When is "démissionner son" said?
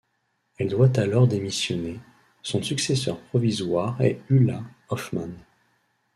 1.27-2.63